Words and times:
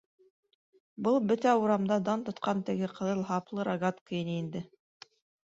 Был- 1.07 1.19
бөтә 1.31 1.51
урамда 1.65 1.97
дан 2.09 2.25
тотҡан 2.29 2.63
теге 2.71 2.89
ҡыҙыл 2.97 3.21
һаплы 3.29 3.69
рогатка 3.71 4.21
ине 4.25 4.39
инде. 4.41 4.65